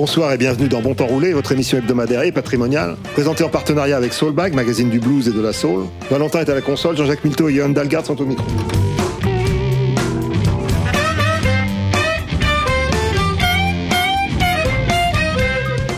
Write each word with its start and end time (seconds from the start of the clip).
Bonsoir 0.00 0.32
et 0.32 0.38
bienvenue 0.38 0.66
dans 0.66 0.80
Bon 0.80 0.94
Temps 0.94 1.08
Roulé, 1.08 1.34
votre 1.34 1.52
émission 1.52 1.76
hebdomadaire 1.76 2.22
et 2.22 2.32
patrimoniale, 2.32 2.96
présentée 3.12 3.44
en 3.44 3.50
partenariat 3.50 3.98
avec 3.98 4.14
Soulbag, 4.14 4.54
magazine 4.54 4.88
du 4.88 4.98
blues 4.98 5.28
et 5.28 5.30
de 5.30 5.42
la 5.42 5.52
soul. 5.52 5.84
Valentin 6.10 6.40
est 6.40 6.48
à 6.48 6.54
la 6.54 6.62
console, 6.62 6.96
Jean-Jacques 6.96 7.22
Milto 7.22 7.50
et 7.50 7.54
Johan 7.54 7.68
Dalgard 7.68 8.06
sont 8.06 8.18
au 8.18 8.24
micro. 8.24 8.46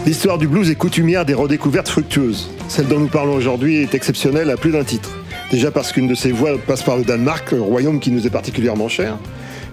L'histoire 0.04 0.38
du 0.38 0.48
blues 0.48 0.68
est 0.68 0.74
coutumière 0.74 1.24
des 1.24 1.34
redécouvertes 1.34 1.88
fructueuses. 1.88 2.50
Celle 2.66 2.88
dont 2.88 2.98
nous 2.98 3.06
parlons 3.06 3.34
aujourd'hui 3.34 3.76
est 3.76 3.94
exceptionnelle 3.94 4.50
à 4.50 4.56
plus 4.56 4.72
d'un 4.72 4.82
titre. 4.82 5.16
Déjà 5.52 5.70
parce 5.70 5.92
qu'une 5.92 6.08
de 6.08 6.16
ses 6.16 6.32
voix 6.32 6.58
passe 6.58 6.82
par 6.82 6.96
le 6.96 7.04
Danemark, 7.04 7.52
le 7.52 7.62
royaume 7.62 8.00
qui 8.00 8.10
nous 8.10 8.26
est 8.26 8.30
particulièrement 8.30 8.88
cher. 8.88 9.16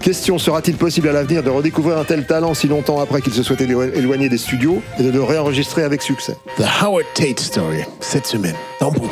Question, 0.02 0.38
sera-t-il 0.40 0.78
possible 0.78 1.10
à 1.10 1.12
l'avenir 1.12 1.44
de 1.44 1.50
redécouvrir 1.50 1.98
un 1.98 2.04
tel 2.06 2.26
talent 2.26 2.54
si 2.54 2.68
longtemps 2.68 3.00
après 3.02 3.22
qu'il 3.22 3.34
se 3.34 3.44
soit 3.44 3.60
élo- 3.60 3.94
éloigné 3.94 4.30
des 4.30 4.38
studios 4.38 4.82
et 5.00 5.04
de 5.04 5.12
le 5.12 5.22
réenregistrer 5.22 5.84
avec 5.84 6.02
succès? 6.02 6.38
The 6.58 6.64
Howard 6.82 7.06
Tate 7.14 7.40
Story, 7.40 7.84
cette 8.00 8.26
semaine, 8.26 8.56
dans 8.80 8.92
Bon. 8.92 9.10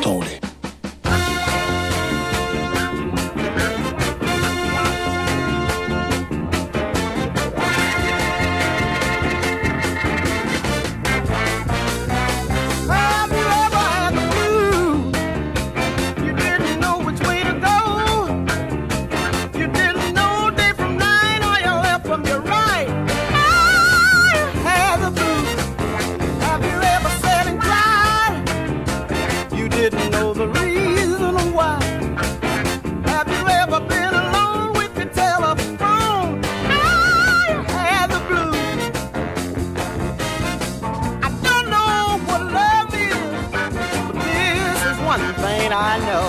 I 45.80 45.98
know. 46.00 46.27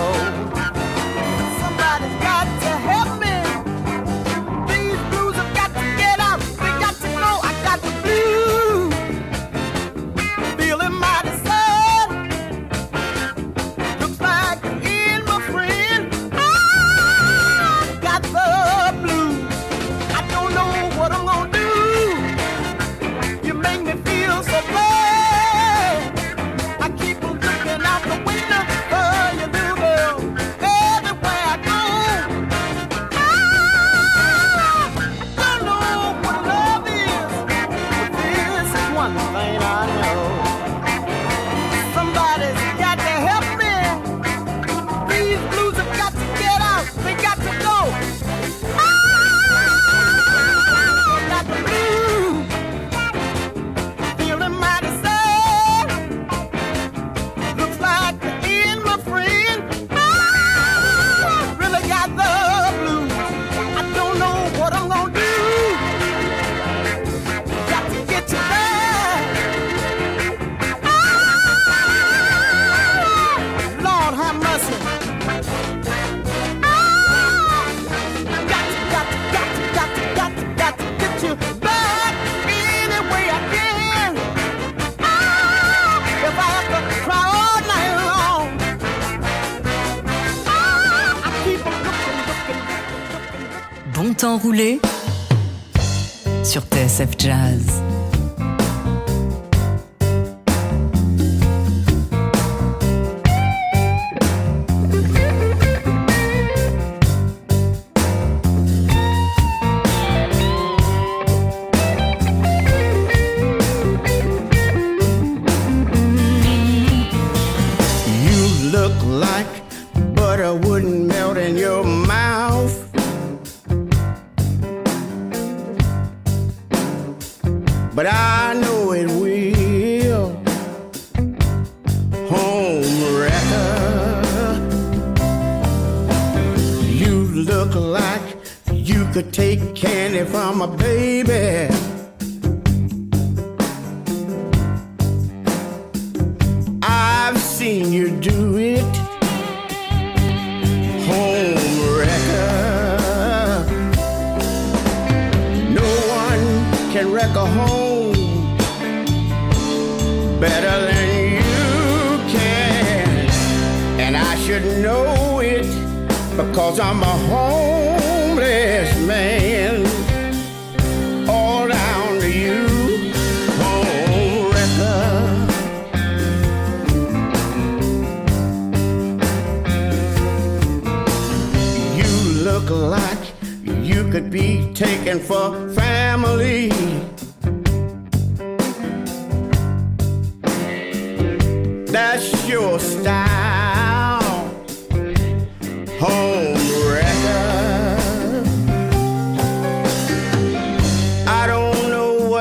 Sur 96.44 96.62
TSF 96.62 97.16
Jazz. 97.18 97.89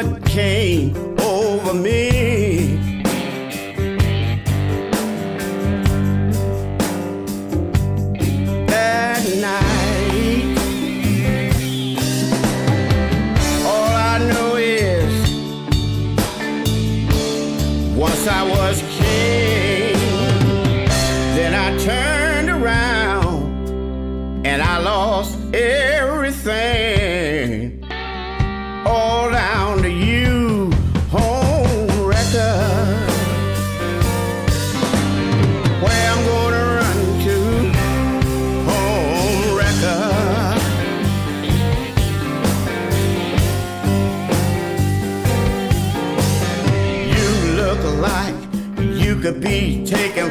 What 0.03 0.23
came 0.25 0.95
over 1.19 1.73
me. 1.73 2.28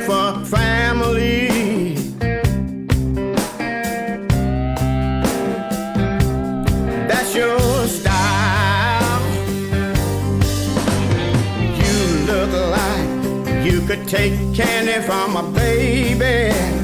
For 0.09 0.43
family. 0.47 1.95
That's 7.07 7.35
your 7.35 7.59
style. 7.87 9.21
You 11.83 11.97
look 12.25 12.53
like 12.79 13.65
you 13.67 13.83
could 13.83 14.09
take 14.09 14.33
candy 14.55 15.07
from 15.07 15.37
a 15.37 15.43
baby. 15.53 16.78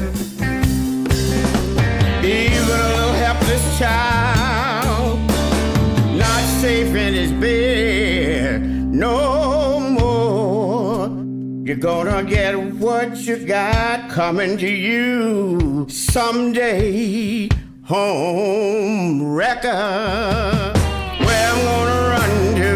You're 11.65 11.77
gonna 11.77 12.23
get 12.23 12.53
what 12.75 13.17
you 13.25 13.37
got 13.43 14.11
coming 14.11 14.55
to 14.59 14.69
you 14.69 15.87
someday. 15.89 17.49
Home 17.85 19.33
wrecker. 19.33 19.71
Where 21.25 21.47
I'm 21.51 21.63
gonna 21.65 22.01
run 22.13 22.55
to. 22.61 22.71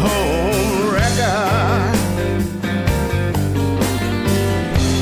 Home 0.00 0.94
wrecker. 0.94 1.40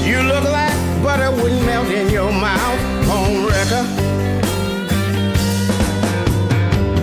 You 0.04 0.18
look 0.22 0.42
like 0.42 0.74
butter 1.04 1.30
wouldn't 1.40 1.64
melt 1.64 1.86
in 1.86 2.10
your 2.10 2.32
mouth. 2.32 2.80
Home 3.06 3.46
wrecker. 3.46 3.84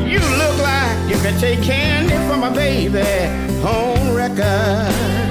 You 0.06 0.20
look 0.20 0.58
like 0.62 1.10
you 1.10 1.16
could 1.22 1.40
take 1.40 1.64
candy 1.64 2.18
from 2.28 2.44
a 2.44 2.52
baby 2.54 3.00
home 3.62 4.14
wrecker. 4.14 5.23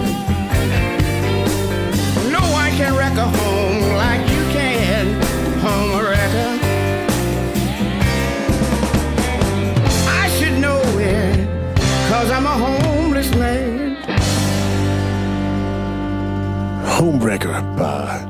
Par 17.77 18.29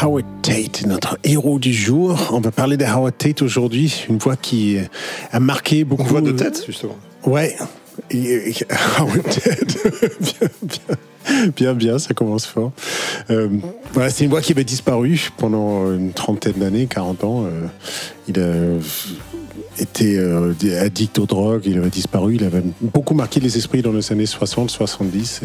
Howard 0.00 0.24
Tate, 0.42 0.86
notre 0.86 1.18
héros 1.24 1.58
du 1.58 1.72
jour. 1.72 2.30
On 2.32 2.40
va 2.40 2.50
parler 2.50 2.76
de 2.76 2.84
Howard 2.84 3.16
Tate 3.16 3.42
aujourd'hui, 3.42 4.04
une 4.08 4.18
voix 4.18 4.36
qui 4.36 4.78
a 5.32 5.40
marqué 5.40 5.84
beaucoup. 5.84 6.02
On 6.02 6.06
voit 6.06 6.20
de 6.20 6.32
tête, 6.32 6.64
justement. 6.66 6.96
Ouais. 7.24 7.56
Howard 8.98 9.22
Tate. 9.22 9.76
bien, 10.20 10.48
bien, 10.62 11.50
bien, 11.56 11.74
bien, 11.74 11.98
ça 11.98 12.14
commence 12.14 12.46
fort. 12.46 12.72
Euh, 13.30 13.48
voilà, 13.92 14.10
c'est 14.10 14.24
une 14.24 14.30
voix 14.30 14.40
qui 14.40 14.52
avait 14.52 14.64
disparu 14.64 15.30
pendant 15.36 15.92
une 15.92 16.12
trentaine 16.12 16.54
d'années, 16.54 16.86
40 16.86 17.24
ans. 17.24 17.44
Euh, 17.44 17.66
il 18.28 18.40
a 18.40 18.80
été 19.78 20.18
euh, 20.18 20.54
addict 20.80 21.18
aux 21.18 21.26
drogues, 21.26 21.62
il 21.66 21.78
avait 21.78 21.90
disparu, 21.90 22.36
il 22.36 22.44
avait 22.44 22.62
beaucoup 22.80 23.14
marqué 23.14 23.40
les 23.40 23.56
esprits 23.56 23.82
dans 23.82 23.92
les 23.92 24.12
années 24.12 24.26
60, 24.26 24.70
70 24.70 25.42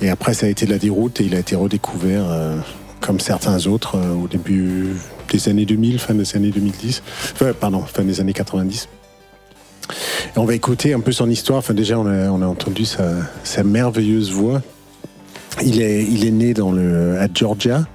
et, 0.00 0.08
après 0.08 0.34
ça 0.34 0.46
a 0.46 0.48
été 0.48 0.66
la 0.66 0.78
déroute 0.78 1.20
et 1.20 1.24
il 1.24 1.34
a 1.34 1.38
été 1.38 1.56
redécouvert 1.56 2.24
euh, 2.30 2.56
comme 3.00 3.20
certains 3.20 3.66
autres 3.66 3.96
euh, 3.96 4.14
au 4.14 4.28
début 4.28 4.96
des 5.30 5.48
années 5.48 5.66
2000, 5.66 5.98
fin 5.98 6.14
des 6.14 6.36
années 6.36 6.50
2010, 6.50 7.02
enfin, 7.32 7.52
pardon, 7.52 7.80
fin 7.80 8.04
des 8.04 8.20
années 8.20 8.32
90. 8.32 8.88
Et 10.34 10.38
on 10.38 10.44
va 10.44 10.54
écouter 10.54 10.92
un 10.94 11.00
peu 11.00 11.12
son 11.12 11.30
histoire. 11.30 11.58
Enfin, 11.58 11.74
déjà, 11.74 11.98
on 11.98 12.06
a, 12.06 12.46
entendu 12.46 12.84
sa, 12.84 13.64
merveilleuse 13.64 14.32
voix. 14.32 14.62
Il 15.64 15.80
est, 15.80 16.04
il 16.04 16.26
est 16.26 16.30
né 16.32 16.54
dans 16.54 16.72
le, 16.72 17.18
à 17.20 17.28
Georgia. 17.32 17.86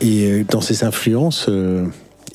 Et 0.00 0.44
dans 0.48 0.62
ses 0.62 0.84
influences, 0.84 1.48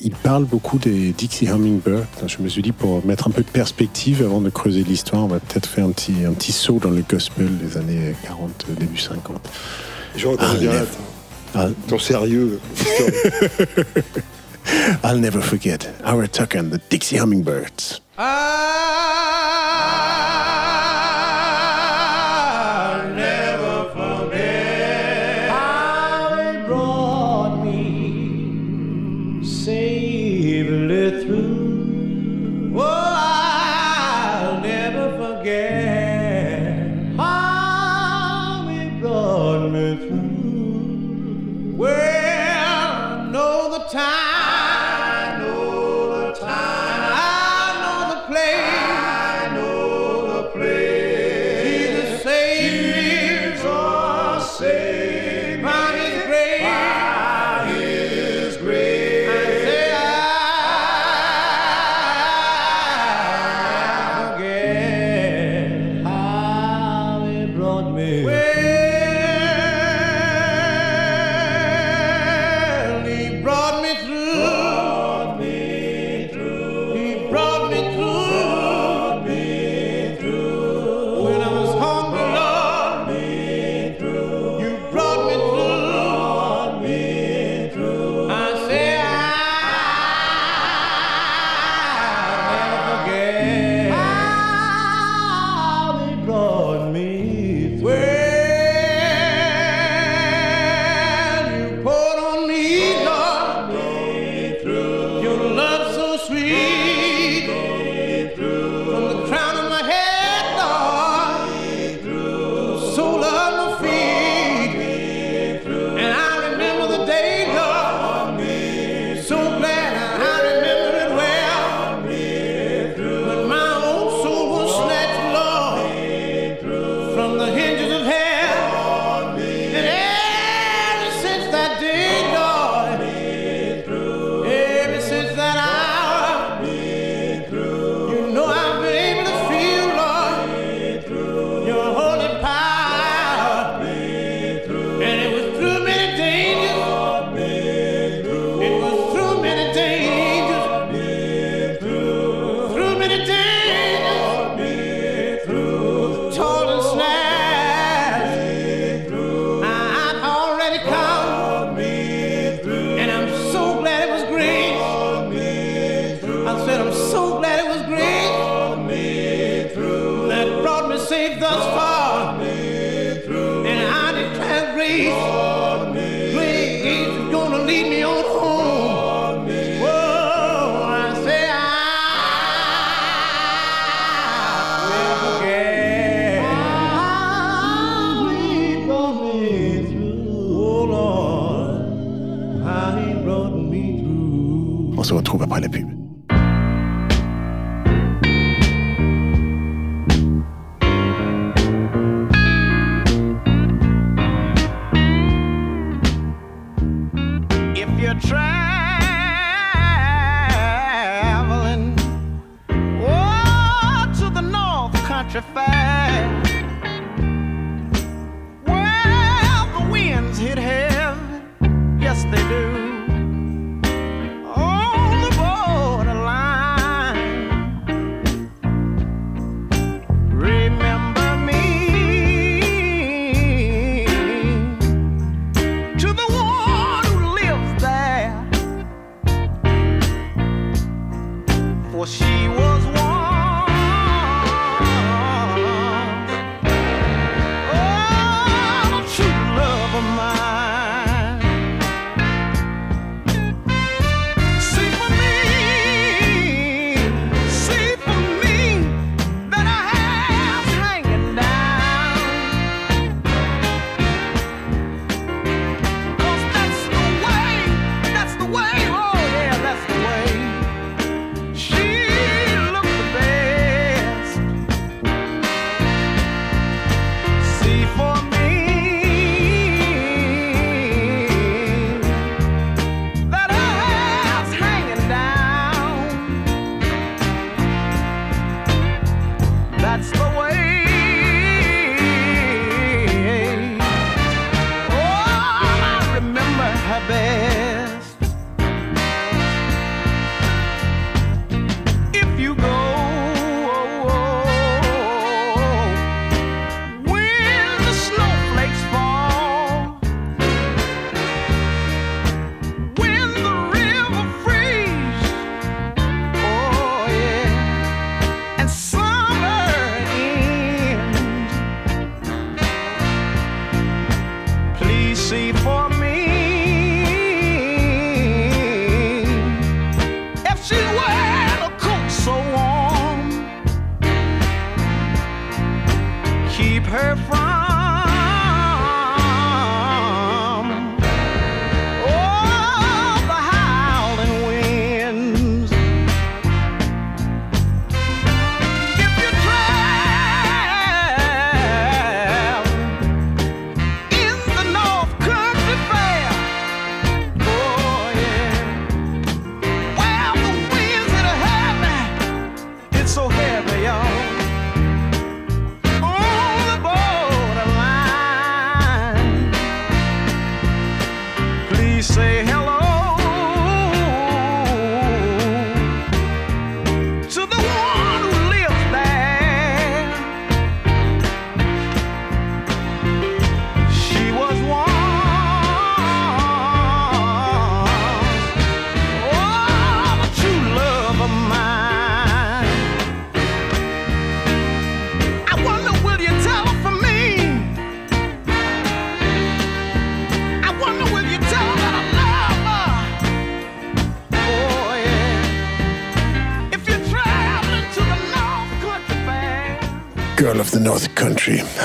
il 0.00 0.12
parle 0.12 0.44
beaucoup 0.44 0.78
des 0.78 1.12
Dixie 1.12 1.46
Hummingbirds. 1.48 2.06
Je 2.26 2.38
me 2.42 2.48
suis 2.48 2.62
dit, 2.62 2.72
pour 2.72 3.04
mettre 3.06 3.28
un 3.28 3.30
peu 3.30 3.42
de 3.42 3.48
perspective 3.50 4.22
avant 4.22 4.40
de 4.40 4.50
creuser 4.50 4.82
l'histoire, 4.84 5.24
on 5.24 5.28
va 5.28 5.40
peut-être 5.40 5.66
faire 5.68 5.84
un 5.86 5.90
petit, 5.90 6.14
un 6.26 6.32
petit 6.32 6.52
saut 6.52 6.78
dans 6.78 6.90
le 6.90 7.02
gospel 7.08 7.48
des 7.58 7.76
années 7.76 8.14
40, 8.24 8.66
début 8.78 8.98
50. 8.98 9.40
J'aurais 10.16 10.34
entendu 10.34 10.68
Ah, 10.68 10.72
lève. 10.72 10.88
ton- 11.52 11.60
Ah, 11.94 11.98
sérieux. 11.98 12.60
I'll 15.02 15.18
never 15.18 15.40
forget 15.40 15.78
Howard 16.04 16.30
Tucker 16.32 16.58
and 16.58 16.70
the 16.70 16.80
Dixie 16.90 17.16
Hummingbirds. 17.18 18.00
I'll 18.18 20.07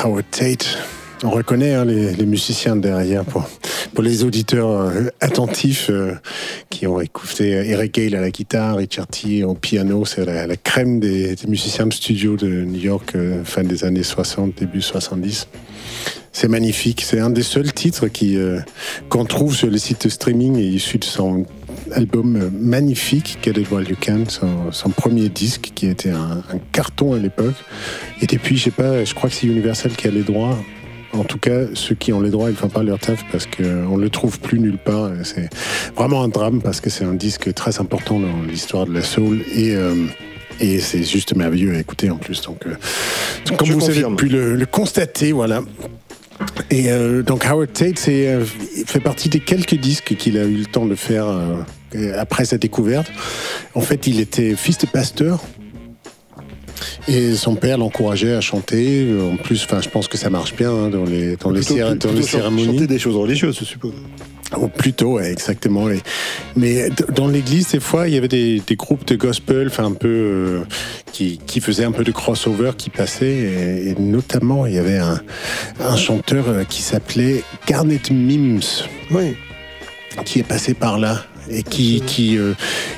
Howard 0.03 0.25
Tate. 0.31 0.77
On 1.23 1.29
reconnaît 1.29 1.73
hein, 1.73 1.85
les, 1.85 2.25
musiciens 2.25 2.75
derrière 2.75 3.23
pour, 3.23 3.47
les 4.01 4.23
auditeurs 4.25 4.69
euh, 4.69 5.03
attentifs 5.21 5.89
euh, 5.89 6.15
qui 6.69 6.85
ont 6.85 6.99
écouté 6.99 7.51
Eric 7.51 7.93
Gale 7.93 8.15
à 8.15 8.21
la 8.21 8.29
guitare, 8.29 8.77
Richard 8.77 9.07
T 9.07 9.43
au 9.43 9.53
piano. 9.53 10.03
C'est 10.03 10.25
la, 10.25 10.57
crème 10.57 10.99
des, 10.99 11.35
musiciens 11.47 11.87
de 11.87 11.93
studio 11.93 12.35
de 12.35 12.47
New 12.47 12.79
York, 12.79 13.13
euh, 13.15 13.43
fin 13.45 13.63
des 13.63 13.85
années 13.85 14.03
60, 14.03 14.55
début 14.55 14.81
70. 14.81 15.47
C'est 16.33 16.47
magnifique. 16.47 17.03
C'est 17.05 17.19
un 17.19 17.29
des 17.29 17.43
seuls 17.43 17.71
titres 17.71 18.07
euh, 18.23 18.59
qu'on 19.07 19.23
trouve 19.23 19.55
sur 19.55 19.69
les 19.69 19.77
sites 19.77 20.09
streaming 20.09 20.57
et 20.57 20.65
issu 20.65 20.97
de 20.97 21.05
son 21.05 21.45
album 21.93 22.35
euh, 22.35 22.49
magnifique, 22.51 23.39
Get 23.43 23.59
It 23.59 23.71
While 23.71 23.89
You 23.89 23.95
Can, 23.99 24.25
son, 24.27 24.71
son 24.71 24.89
premier 24.89 25.29
disque 25.29 25.71
qui 25.75 25.87
était 25.87 26.11
un, 26.11 26.43
un 26.51 26.59
carton 26.71 27.13
à 27.13 27.19
l'époque. 27.19 27.55
Et 28.21 28.27
depuis, 28.27 28.57
je 28.57 28.65
sais 28.65 28.71
pas, 28.71 29.03
je 29.03 29.13
crois 29.13 29.29
que 29.29 29.35
c'est 29.35 29.47
Universal 29.47 29.91
qui 29.93 30.07
a 30.07 30.11
les 30.11 30.23
droits. 30.23 30.57
En 31.13 31.23
tout 31.23 31.37
cas, 31.37 31.67
ceux 31.75 31.93
qui 31.93 32.11
ont 32.11 32.21
les 32.21 32.31
droits, 32.31 32.49
ils 32.49 32.55
font 32.55 32.69
pas 32.69 32.81
leur 32.81 32.97
taf 32.97 33.23
parce 33.31 33.45
qu'on 33.45 33.97
le 33.97 34.09
trouve 34.09 34.39
plus 34.39 34.59
nulle 34.59 34.79
part. 34.79 35.11
C'est 35.23 35.47
vraiment 35.95 36.23
un 36.23 36.27
drame 36.27 36.61
parce 36.61 36.81
que 36.81 36.89
c'est 36.89 37.05
un 37.05 37.13
disque 37.13 37.53
très 37.53 37.79
important 37.79 38.19
dans 38.19 38.41
l'histoire 38.47 38.87
de 38.87 38.93
la 38.93 39.03
soul 39.03 39.43
et 39.53 39.75
euh, 39.75 39.93
et 40.59 40.79
c'est 40.79 41.03
juste 41.03 41.35
merveilleux 41.35 41.75
à 41.75 41.79
écouter 41.79 42.09
en 42.09 42.17
plus. 42.17 42.41
Donc, 42.41 42.65
euh, 42.65 42.75
comme 43.57 43.67
Je 43.67 43.73
vous 43.73 43.89
avez 43.89 44.03
pu 44.15 44.27
le, 44.27 44.55
le 44.55 44.65
constater, 44.65 45.31
voilà. 45.31 45.61
Et 46.69 46.91
euh, 46.91 47.21
donc 47.21 47.45
Howard 47.45 47.73
Tate 47.73 47.99
fait 47.99 48.99
partie 49.03 49.29
des 49.29 49.39
quelques 49.39 49.75
disques 49.75 50.15
qu'il 50.15 50.37
a 50.37 50.45
eu 50.45 50.55
le 50.55 50.65
temps 50.65 50.85
de 50.85 50.95
faire 50.95 51.27
après 52.17 52.45
sa 52.45 52.57
découverte. 52.57 53.11
En 53.75 53.81
fait, 53.81 54.07
il 54.07 54.19
était 54.19 54.55
fils 54.55 54.77
de 54.77 54.87
pasteur. 54.87 55.41
Et 57.07 57.33
son 57.35 57.55
père 57.55 57.77
l'encourageait 57.77 58.33
à 58.33 58.41
chanter. 58.41 59.07
En 59.21 59.37
plus, 59.37 59.63
enfin, 59.65 59.81
je 59.81 59.89
pense 59.89 60.07
que 60.07 60.17
ça 60.17 60.29
marche 60.29 60.55
bien 60.55 60.71
hein, 60.71 60.89
dans 60.89 61.03
les, 61.05 61.35
dans 61.37 61.51
les, 61.51 61.61
Plutôt- 61.61 61.75
dans 61.79 61.89
les 61.91 61.97
plutôt 61.97 62.21
cérémonies. 62.21 62.65
Chanter 62.65 62.87
des 62.87 62.99
choses 62.99 63.15
religieuses, 63.15 63.57
je 63.59 63.65
suppose. 63.65 63.93
Oh, 64.55 64.67
plutôt, 64.67 65.13
ouais, 65.13 65.31
exactement. 65.31 65.87
Mais 66.55 66.89
dans 67.15 67.27
l'église, 67.27 67.69
des 67.71 67.79
fois, 67.79 68.07
il 68.07 68.13
y 68.13 68.17
avait 68.17 68.27
des, 68.27 68.61
des 68.65 68.75
groupes 68.75 69.05
de 69.05 69.15
gospel, 69.15 69.67
enfin 69.67 69.85
un 69.85 69.93
peu 69.93 70.07
euh, 70.07 70.59
qui, 71.11 71.39
qui 71.45 71.59
faisaient 71.59 71.85
un 71.85 71.91
peu 71.91 72.03
de 72.03 72.11
crossover, 72.11 72.71
qui 72.77 72.89
passaient. 72.91 73.25
Et, 73.25 73.89
et 73.89 73.95
notamment, 73.99 74.65
il 74.67 74.75
y 74.75 74.77
avait 74.77 74.99
un, 74.99 75.19
un 75.79 75.97
chanteur 75.97 76.45
euh, 76.49 76.63
qui 76.65 76.81
s'appelait 76.83 77.43
Garnet 77.67 77.99
Mims, 78.11 78.59
Oui. 79.11 79.35
qui 80.25 80.39
est 80.39 80.43
passé 80.47 80.73
par 80.75 80.99
là. 80.99 81.23
Et 81.49 81.63
qui, 81.63 82.37
euh, 82.37 82.53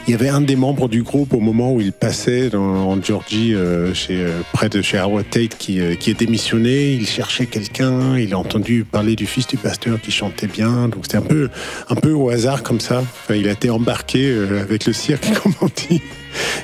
il 0.08 0.12
y 0.12 0.14
avait 0.14 0.30
un 0.30 0.42
des 0.42 0.56
membres 0.56 0.88
du 0.88 1.04
groupe 1.04 1.34
au 1.34 1.40
moment 1.40 1.74
où 1.74 1.82
il 1.82 1.92
passait 1.92 2.56
en 2.56 3.02
Georgie, 3.02 3.54
euh, 3.54 3.94
euh, 4.10 4.42
près 4.54 4.70
de 4.70 4.82
chez 4.82 4.98
Howard 4.98 5.30
Tate, 5.30 5.58
qui, 5.58 5.80
qui 5.98 6.12
est 6.12 6.20
démissionné. 6.20 6.94
Il 6.94 7.08
cherchait 7.08 7.46
quelqu'un. 7.46 8.18
Il 8.18 8.34
a 8.34 8.38
entendu 8.38 8.86
parler 8.90 9.16
du 9.16 9.26
fils 9.26 9.48
du 9.48 9.58
pasteur 9.58 10.00
qui 10.02 10.12
chantait 10.12 10.48
bien. 10.48 10.90
Donc 10.90 11.00
c'était 11.04 11.18
un 11.18 11.22
peu, 11.22 11.50
un 11.90 11.96
peu 11.96 12.12
au 12.12 12.30
hasard 12.30 12.64
comme 12.64 12.80
ça. 12.80 13.00
Enfin, 13.00 13.36
il 13.36 13.48
a 13.48 13.52
été 13.52 13.70
embarqué 13.70 14.36
avec 14.60 14.86
le 14.86 14.94
cirque, 14.94 15.26
comme 15.44 15.54
on 15.62 15.68
dit. 15.68 16.02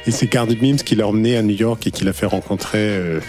Et 0.08 0.12
c'est 0.12 0.28
Garden 0.32 0.58
Mims 0.62 0.78
qui 0.78 0.96
l'a 0.96 1.08
emmené 1.08 1.38
à 1.38 1.42
New 1.42 1.56
York 1.56 1.86
et 1.88 1.92
qui 1.92 2.04
l'a 2.04 2.14
fait 2.14 2.26
rencontrer 2.26 2.80
euh, 2.80 3.20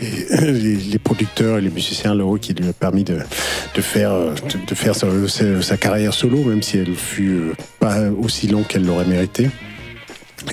les, 0.00 0.52
les- 0.52 0.76
les 0.76 0.98
producteurs 0.98 1.58
et 1.58 1.60
les 1.60 1.70
musiciens 1.70 2.14
là-haut 2.14 2.36
qui 2.38 2.54
lui 2.54 2.68
a 2.68 2.72
permis 2.72 3.04
de, 3.04 3.18
de 3.74 3.80
faire, 3.80 4.12
euh, 4.12 4.34
de, 4.34 4.66
de 4.66 4.74
faire 4.74 4.94
sa, 4.94 5.06
sa- 5.28 5.62
sa 5.62 5.76
carrière 5.76 6.14
solo, 6.14 6.44
même 6.44 6.62
si 6.62 6.78
elle 6.78 6.94
fut 6.94 7.30
euh, 7.30 7.52
pas 7.78 7.98
aussi 8.10 8.46
longue 8.48 8.66
qu'elle 8.66 8.84
l'aurait 8.86 9.06
mérité. 9.06 9.50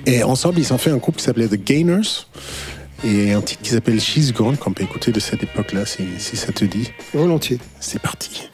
Et 0.06 0.24
ensemble, 0.24 0.60
ils 0.60 0.74
ont 0.74 0.78
fait 0.78 0.92
un 0.92 0.98
groupe 0.98 1.16
qui 1.18 1.24
s'appelait 1.24 1.48
The 1.48 1.56
Gainers 1.64 2.26
et 3.06 3.32
un 3.32 3.42
titre 3.42 3.62
qui 3.62 3.70
s'appelle 3.70 4.02
She's 4.02 4.34
Gone, 4.34 4.58
qu'on 4.58 4.74
peut 4.74 4.84
écouter 4.84 5.12
de 5.12 5.20
cette 5.20 5.44
époque-là, 5.44 5.86
si, 5.86 6.04
si 6.18 6.36
ça 6.36 6.52
te 6.52 6.66
dit. 6.66 6.90
Volontiers. 7.14 7.60
C'est 7.80 8.02
parti. 8.02 8.50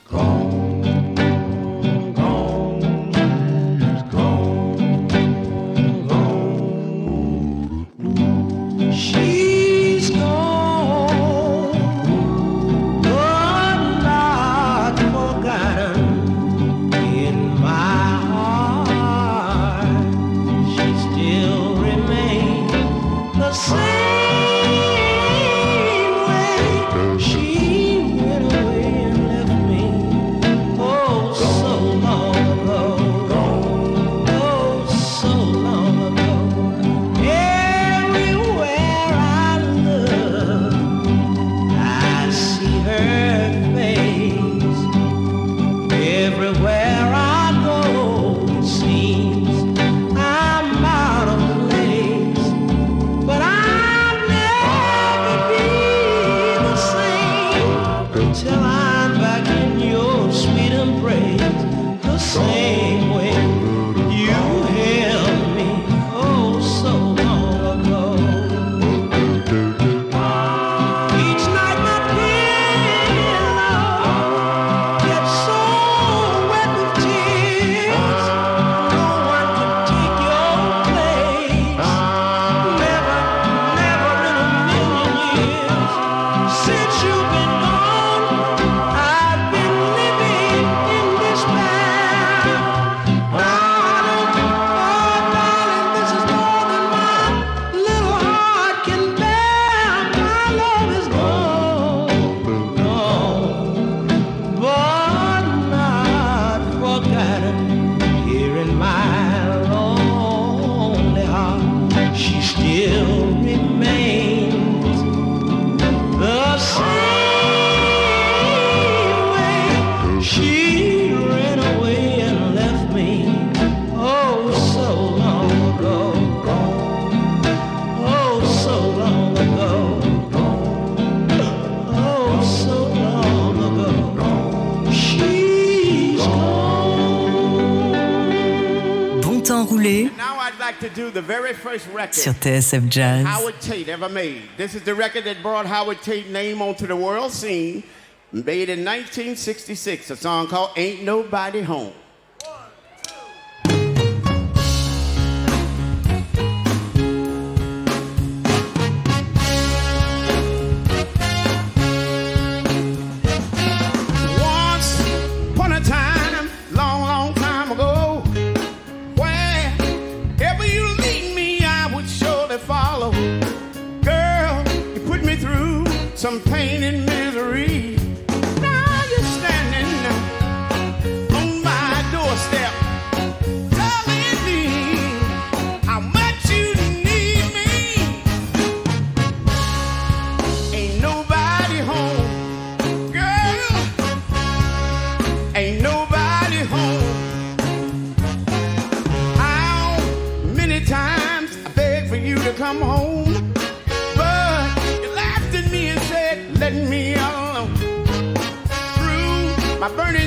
I'd 140.73 140.79
to 140.79 140.89
do 140.89 141.11
the 141.11 141.21
very 141.21 141.53
first 141.53 141.87
record 141.93 142.15
sur 142.15 142.33
TSF 142.33 142.89
Jazz. 142.89 143.25
Howard 143.25 143.59
Tate 143.61 143.89
ever 143.89 144.09
made. 144.09 144.41
This 144.57 144.73
is 144.73 144.81
the 144.81 144.95
record 144.95 145.23
that 145.25 145.41
brought 145.43 145.65
Howard 145.67 146.01
Tate 146.01 146.29
name 146.29 146.61
onto 146.61 146.87
the 146.87 146.95
world 146.95 147.31
scene, 147.31 147.83
made 148.31 148.69
in 148.69 148.83
1966. 148.83 150.09
A 150.09 150.15
song 150.15 150.47
called 150.47 150.71
"Ain't 150.75 151.03
Nobody 151.03 151.61
Home." 151.61 151.93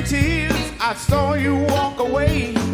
Tears, 0.07 0.73
I 0.81 0.95
saw 0.95 1.35
you 1.35 1.57
walk 1.57 1.99
away. 1.99 2.65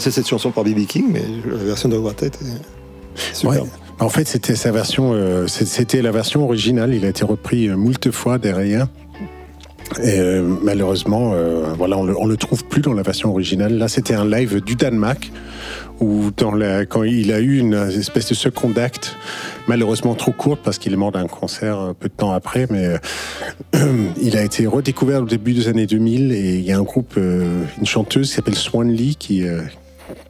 Connaissais 0.00 0.10
cette 0.10 0.28
chanson 0.28 0.50
par 0.50 0.64
B.B. 0.64 0.86
King, 0.86 1.04
mais 1.10 1.22
la 1.46 1.62
version 1.62 1.90
de 1.90 1.98
Quartet 1.98 2.28
est 2.28 3.34
superbe. 3.34 3.64
Ouais. 3.64 3.68
En 3.98 4.08
fait, 4.08 4.26
c'était 4.26 4.56
sa 4.56 4.72
version, 4.72 5.12
euh, 5.12 5.46
c'était 5.46 6.00
la 6.00 6.10
version 6.10 6.42
originale. 6.42 6.94
Il 6.94 7.04
a 7.04 7.08
été 7.08 7.22
repris 7.22 7.68
euh, 7.68 7.76
moult 7.76 8.10
fois 8.10 8.38
derrière. 8.38 8.88
Euh, 10.02 10.56
malheureusement, 10.62 11.34
voilà, 11.76 11.98
on 11.98 12.04
le, 12.04 12.14
le 12.14 12.36
trouve 12.36 12.64
plus 12.64 12.80
dans 12.80 12.94
la 12.94 13.02
version 13.02 13.30
originale. 13.30 13.76
Là, 13.76 13.88
c'était 13.88 14.14
un 14.14 14.24
live 14.24 14.62
du 14.62 14.74
Danemark 14.74 15.30
où 16.00 16.30
quand 16.38 17.02
il 17.02 17.32
a 17.32 17.40
eu 17.40 17.58
une 17.58 17.74
espèce 17.74 18.30
de 18.30 18.34
second 18.34 18.72
acte, 18.76 19.16
malheureusement 19.66 20.14
trop 20.14 20.32
courte 20.32 20.60
parce 20.64 20.78
qu'il 20.78 20.94
est 20.94 20.96
mort 20.96 21.12
d'un 21.12 21.26
cancer 21.26 21.78
un 21.78 21.92
peu 21.92 22.08
de 22.08 22.14
temps 22.14 22.32
après, 22.32 22.66
mais 22.70 22.94
il 24.22 24.38
a 24.38 24.44
été 24.44 24.66
redécouvert 24.66 25.22
au 25.22 25.26
début 25.26 25.52
des 25.52 25.68
années 25.68 25.86
2000 25.86 26.32
et 26.32 26.54
il 26.54 26.64
y 26.64 26.72
a 26.72 26.78
un 26.78 26.82
groupe, 26.82 27.16
une 27.16 27.86
chanteuse 27.86 28.28
qui 28.30 28.36
s'appelle 28.36 28.54
Swan 28.54 28.90
Lee 28.90 29.16
qui 29.16 29.44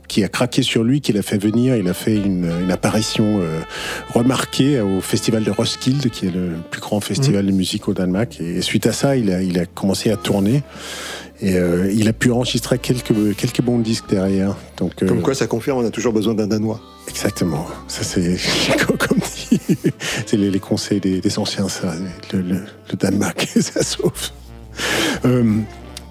qui 0.09 0.25
a 0.25 0.29
craqué 0.29 0.63
sur 0.63 0.83
lui, 0.83 1.01
qui 1.01 1.13
l'a 1.13 1.23
fait 1.23 1.39
venir. 1.39 1.77
Il 1.77 1.89
a 1.89 1.95
fait 1.95 2.17
une, 2.17 2.51
une 2.63 2.71
apparition 2.71 3.41
euh, 3.41 3.61
remarquée 4.13 4.81
au 4.81 5.01
festival 5.01 5.45
de 5.45 5.51
Roskilde, 5.51 6.11
qui 6.11 6.27
est 6.27 6.31
le 6.35 6.53
plus 6.71 6.81
grand 6.81 7.01
festival 7.01 7.47
de 7.47 7.53
musique 7.53 7.89
au 7.89 7.95
Danemark. 7.95 8.41
Et 8.41 8.61
suite 8.63 8.87
à 8.87 8.93
ça, 8.93 9.17
il 9.17 9.31
a, 9.31 9.43
il 9.43 9.59
a 9.59 9.67
commencé 9.67 10.11
à 10.11 10.17
tourner. 10.17 10.63
Et 11.43 11.57
euh, 11.57 11.91
il 11.91 12.07
a 12.07 12.13
pu 12.13 12.31
enregistrer 12.33 12.79
quelques, 12.79 13.35
quelques 13.37 13.63
bons 13.63 13.79
disques 13.79 14.11
derrière. 14.11 14.57
Donc, 14.77 15.03
euh, 15.03 15.07
Comme 15.09 15.23
quoi, 15.23 15.35
ça 15.35 15.47
confirme, 15.47 15.79
on 15.79 15.87
a 15.87 15.91
toujours 15.91 16.13
besoin 16.13 16.35
d'un 16.35 16.47
Danois. 16.47 16.81
Exactement. 17.09 17.67
Ça, 17.89 18.03
c'est 18.03 18.37
comme 18.99 19.19
dit. 19.49 19.59
C'est 20.27 20.37
les, 20.37 20.51
les 20.51 20.59
conseils 20.61 21.01
des, 21.01 21.21
des 21.23 21.39
anciens, 21.39 21.69
ça. 21.71 21.95
Le, 22.33 22.41
le- 22.43 22.55
le 22.91 22.97
Danemark, 22.99 23.49
ça 23.61 23.83
sauve. 23.83 24.13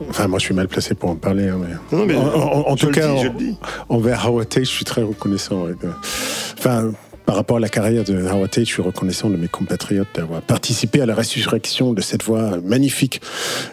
Enfin, 0.10 0.28
moi, 0.28 0.40
je 0.40 0.46
suis 0.46 0.54
mal 0.54 0.68
placé 0.68 0.94
pour 0.96 1.10
en 1.10 1.16
parler. 1.16 1.48
hein, 1.50 1.58
mais... 1.60 1.98
Non, 1.98 2.06
mais 2.06 2.16
en, 2.16 2.22
en- 2.28 2.72
en 2.72 2.76
je 2.76 2.86
tout 2.86 2.92
cas, 2.92 3.08
dis, 3.38 3.56
en- 3.90 3.96
envers 3.96 4.26
Howard 4.26 4.48
Tate, 4.50 4.64
je 4.66 4.70
suis 4.70 4.86
très 4.86 5.02
reconnaissant. 5.02 5.64
ouais, 5.66 5.74
Enfin, 6.58 6.92
par 7.26 7.36
rapport 7.36 7.58
à 7.58 7.60
la 7.60 7.70
carrière 7.70 8.04
de 8.04 8.26
Howard 8.28 8.50
Tate, 8.50 8.66
je 8.66 8.70
suis 8.72 8.82
reconnaissant 8.82 9.30
de 9.30 9.36
mes 9.38 9.48
compatriotes 9.48 10.08
d'avoir 10.16 10.42
participé 10.42 11.02
à 11.02 11.06
la 11.06 11.16
résurrection 11.16 11.94
de 11.94 12.02
cette 12.02 12.24
voix 12.24 12.58
magnifique. 12.64 13.22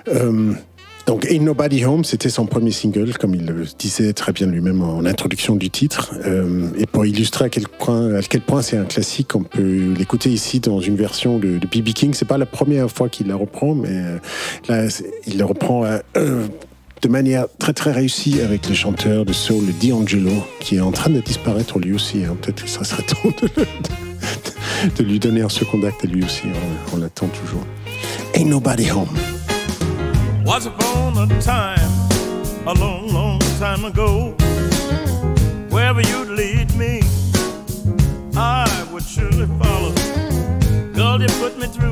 Euh, 0.09 0.53
donc, 1.07 1.25
Ain't 1.31 1.45
Nobody 1.45 1.85
Home, 1.85 2.05
c'était 2.05 2.29
son 2.29 2.47
premier 2.47 2.73
single, 2.73 3.17
comme 3.17 3.35
il 3.37 3.47
le 3.47 3.65
disait 3.79 4.13
très 4.13 4.33
bien 4.33 4.49
lui-même 4.49 4.83
en 4.83 5.05
introduction 5.05 5.55
du 5.55 5.71
titre. 5.71 6.13
Euh, 6.25 6.69
et 6.77 6.87
pour 6.87 7.07
illustrer 7.07 7.45
à 7.45 7.49
quel 7.49 7.69
point, 7.69 8.21
point 8.45 8.61
c'est 8.61 8.77
un 8.77 8.85
classique, 8.85 9.37
on 9.37 9.45
peut 9.45 9.95
l'écouter 9.97 10.31
ici 10.31 10.59
dans 10.59 10.81
une 10.81 10.97
version 10.97 11.39
de 11.39 11.59
B.B. 11.59 11.93
King. 11.95 12.13
C'est 12.13 12.27
pas 12.27 12.39
la 12.39 12.47
première 12.47 12.91
fois 12.91 13.09
qu'il 13.09 13.29
la 13.29 13.37
reprend, 13.37 13.77
mais 13.77 13.89
euh, 13.91 14.19
là, 14.69 14.89
il 15.29 15.39
la 15.39 15.47
reprend 15.47 15.85
euh, 15.85 16.47
de 17.03 17.09
manière 17.09 17.47
très 17.61 17.73
très 17.73 17.93
réussie 17.93 18.41
avec 18.41 18.69
le 18.69 18.75
chanteur 18.75 19.25
de 19.25 19.33
soul 19.33 19.63
D'Angelo, 19.81 20.45
qui 20.59 20.77
est 20.77 20.81
en 20.81 20.91
train 20.91 21.11
de 21.11 21.21
disparaître 21.21 21.79
lui 21.79 21.93
aussi. 21.93 22.25
hein. 22.25 22.37
Peut-être 22.43 22.65
que 22.65 22.71
ça 22.71 22.83
serait 22.83 23.03
temps 23.05 23.31
de, 24.99 25.05
lui 25.05 25.21
donner 25.21 25.43
un 25.43 25.49
second 25.49 25.81
acte 25.85 26.05
à 26.05 26.09
lui 26.09 26.25
aussi. 26.25 26.43
On, 26.93 26.97
on 26.97 27.01
l'attend 27.01 27.29
toujours. 27.29 27.65
Ain't 28.35 28.49
Nobody 28.49 28.91
Home. 28.91 29.07
Once 30.47 30.65
upon 30.65 31.19
a 31.19 31.41
time, 31.41 31.91
a 32.69 32.75
long, 32.75 33.09
long 33.09 33.41
time 33.59 33.85
ago, 33.85 34.31
wherever 35.71 36.01
you'd 36.01 36.29
lead 36.29 36.73
me, 36.77 37.03
I 38.37 38.89
would 38.93 39.03
surely 39.03 39.49
follow. 39.59 39.93
Girl, 40.93 41.21
you 41.21 41.27
put 41.41 41.59
me 41.59 41.67
through 41.67 41.91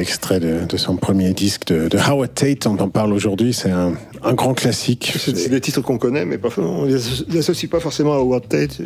extrait 0.00 0.40
de, 0.40 0.64
de 0.68 0.76
son 0.76 0.96
premier 0.96 1.32
disque 1.32 1.66
de, 1.68 1.88
de 1.88 1.98
Howard 1.98 2.34
Tate, 2.34 2.66
on 2.66 2.78
en 2.78 2.88
parle 2.88 3.12
aujourd'hui, 3.12 3.52
c'est 3.52 3.70
un, 3.70 3.92
un 4.22 4.32
grand 4.34 4.54
classique. 4.54 5.12
C'est 5.16 5.48
des 5.48 5.60
titres 5.60 5.80
qu'on 5.82 5.98
connaît, 5.98 6.24
mais 6.24 6.38
pas, 6.38 6.48
on 6.58 6.84
les 6.84 6.94
asso- 6.96 7.24
les 7.28 7.38
associe 7.38 7.70
pas 7.70 7.80
forcément 7.80 8.12
à 8.14 8.16
Howard 8.16 8.48
Tate. 8.48 8.78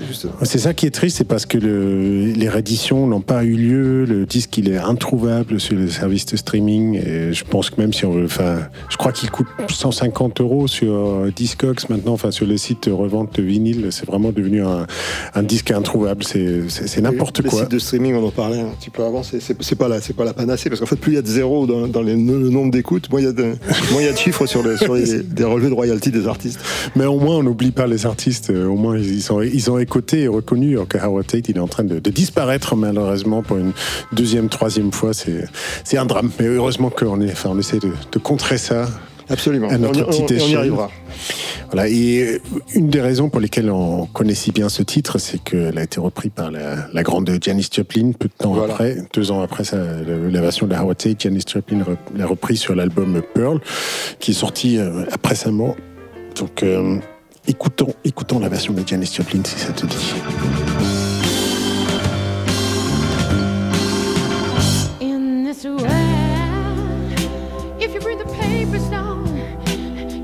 C'est 0.42 0.58
ça 0.58 0.74
qui 0.74 0.86
est 0.86 0.90
triste, 0.90 1.18
c'est 1.18 1.24
parce 1.24 1.46
que 1.46 1.58
le- 1.58 2.32
les 2.32 2.48
rééditions 2.48 3.06
n'ont 3.06 3.20
pas 3.20 3.44
eu 3.44 3.54
lieu. 3.54 4.04
Le 4.04 4.26
disque, 4.26 4.58
il 4.58 4.68
est 4.68 4.76
introuvable 4.78 5.60
sur 5.60 5.76
les 5.76 5.88
services 5.90 6.26
de 6.26 6.36
streaming. 6.36 6.96
Et 6.96 7.32
je 7.32 7.44
pense 7.44 7.70
que 7.70 7.80
même 7.80 7.92
si 7.92 8.04
on 8.04 8.12
veut, 8.12 8.24
enfin, 8.26 8.58
je 8.88 8.96
crois 8.96 9.12
qu'il 9.12 9.30
coûte 9.30 9.46
150 9.70 10.40
euros 10.40 10.66
sur 10.68 10.92
euh, 10.92 11.32
Discogs 11.34 11.80
maintenant, 11.88 12.12
enfin, 12.12 12.30
sur 12.30 12.46
les 12.46 12.58
sites 12.58 12.88
de 12.88 12.92
revente 12.92 13.34
de 13.36 13.42
vinyle. 13.42 13.88
C'est 13.90 14.06
vraiment 14.06 14.32
devenu 14.32 14.62
un, 14.62 14.86
un 15.34 15.42
disque 15.42 15.70
introuvable. 15.70 16.24
C'est 16.24 17.00
n'importe 17.00 17.40
les 17.42 17.48
quoi. 17.48 17.60
sites 17.60 17.70
de 17.70 17.78
streaming, 17.78 18.14
on 18.14 18.26
en 18.26 18.30
parlait 18.30 18.60
un 18.60 18.70
petit 18.78 18.90
peu 18.90 19.04
avant, 19.04 19.22
c'est- 19.22 19.74
pas 19.74 19.88
la, 19.88 20.00
c'est 20.00 20.12
pas 20.14 20.24
la 20.24 20.32
panacée, 20.32 20.68
parce 20.70 20.80
qu'en 20.80 20.86
fait, 20.86 20.96
plus 21.04 21.12
il 21.12 21.16
y 21.16 21.18
a 21.18 21.22
de 21.22 21.26
zéros 21.26 21.66
dans, 21.66 22.02
le 22.02 22.16
nombre 22.16 22.70
d'écoutes, 22.70 23.10
moins 23.10 23.20
il 23.20 23.26
y 23.26 23.28
a 23.28 23.32
de, 23.32 24.16
chiffres 24.16 24.46
sur, 24.46 24.66
les, 24.66 24.78
sur 24.78 24.94
des 24.94 25.44
relevés 25.44 25.68
de 25.68 25.74
royalties 25.74 26.10
des 26.10 26.26
artistes. 26.26 26.58
Mais 26.96 27.04
au 27.04 27.18
moins, 27.18 27.36
on 27.36 27.42
n'oublie 27.42 27.72
pas 27.72 27.86
les 27.86 28.06
artistes. 28.06 28.48
Euh, 28.50 28.66
Au 28.66 28.76
moins, 28.76 28.96
ils 28.98 29.70
ont 29.70 29.78
écouté 29.78 30.22
et 30.22 30.28
reconnu 30.28 30.78
que 30.88 30.96
Howard 30.96 31.26
Tate, 31.26 31.50
il 31.50 31.58
est 31.58 31.60
en 31.60 31.68
train 31.68 31.84
de, 31.84 31.98
disparaître 31.98 32.74
malheureusement 32.74 33.42
pour 33.42 33.58
une 33.58 33.72
deuxième, 34.12 34.48
troisième 34.48 34.92
fois. 34.92 35.12
C'est 35.12 35.98
un 35.98 36.06
drame. 36.06 36.30
Mais 36.40 36.46
heureusement 36.46 36.88
qu'on 36.88 37.20
on 37.20 37.58
essaie 37.58 37.78
de 37.78 38.18
contrer 38.18 38.56
ça. 38.56 38.88
Absolument. 39.30 39.68
À 39.68 39.78
notre 39.78 40.00
on, 40.00 40.02
y- 40.02 40.06
petite 40.06 40.20
on- 40.22 40.24
on 40.24 40.36
y 40.36 40.36
échelle. 40.36 40.56
arrivera. 40.58 40.90
Voilà. 41.72 41.88
Et 41.88 42.40
une 42.74 42.88
des 42.88 43.00
raisons 43.00 43.28
pour 43.30 43.40
lesquelles 43.40 43.70
on 43.70 44.06
connaît 44.06 44.34
si 44.34 44.52
bien 44.52 44.68
ce 44.68 44.82
titre, 44.82 45.18
c'est 45.18 45.42
qu'elle 45.42 45.76
a 45.78 45.82
été 45.82 45.98
reprise 45.98 46.30
par 46.34 46.50
la, 46.50 46.86
la 46.92 47.02
grande 47.02 47.28
Janis 47.40 47.68
Joplin 47.74 48.12
peu 48.18 48.28
de 48.28 48.32
temps 48.36 48.52
Voilà. 48.52 48.74
après, 48.74 48.96
deux 49.12 49.30
ans 49.30 49.40
après 49.40 49.64
sa- 49.64 49.76
la, 49.76 50.16
la 50.30 50.40
version 50.40 50.66
de 50.66 50.74
Howard 50.74 50.96
Tate. 50.98 51.20
Janis 51.22 51.42
Joplin 51.52 51.82
l'a 52.16 52.26
reprise 52.26 52.60
sur 52.60 52.74
l'album 52.74 53.20
Pearl, 53.34 53.60
qui 54.20 54.32
est 54.32 54.34
sorti 54.34 54.78
euh, 54.78 55.04
après 55.10 55.34
sa 55.34 55.50
mort. 55.50 55.74
Donc, 56.38 56.62
euh, 56.62 56.98
écoutons, 57.48 57.94
écoutons 58.04 58.38
la 58.38 58.48
version 58.48 58.72
de 58.72 58.86
Janis 58.86 59.10
Joplin 59.16 59.40
si 59.44 59.58
ça 59.58 59.72
te 59.72 59.86
dit. 59.86 59.96
in 65.00 65.44
this 65.44 65.64
world. 65.64 65.90
If 67.80 67.94
you 67.94 68.00
read 68.00 68.18
the 68.18 68.24
papers 68.40 68.88
now, 68.90 69.13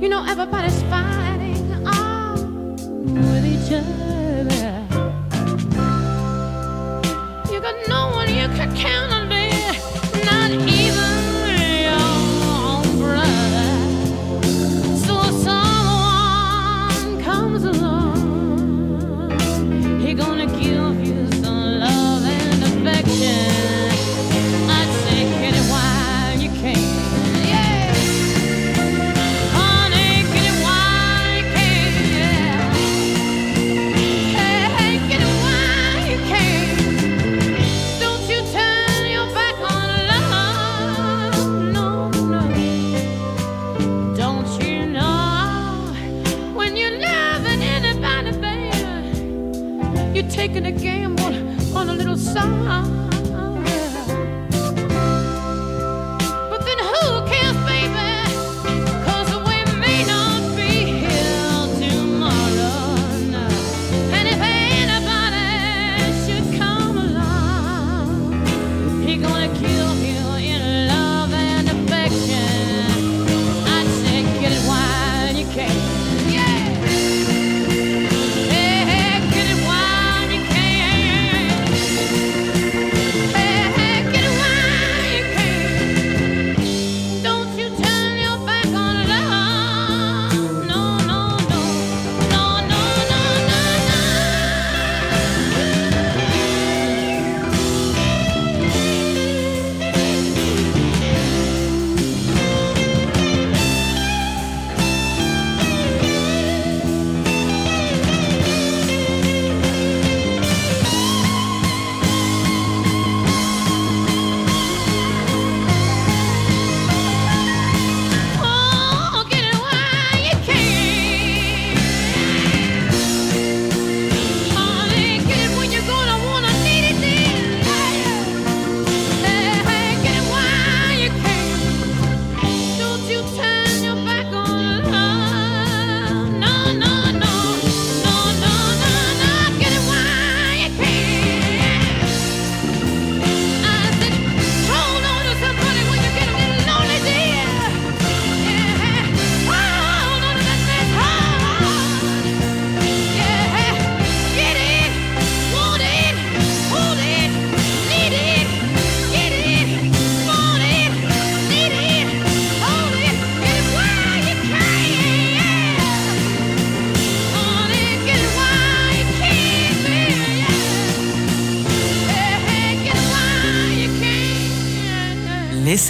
you 0.00 0.08
know 0.08 0.24
everybody's 0.26 0.82
fighting 0.84 1.86
on 1.86 2.74
with 3.04 3.44
each 3.44 3.70
other. 3.72 4.69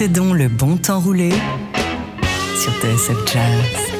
Donc 0.09 0.35
le 0.35 0.49
bon 0.49 0.79
temps 0.79 0.99
rouler 0.99 1.33
sur 2.57 2.73
TSF 2.81 3.19
Jazz. 3.27 4.00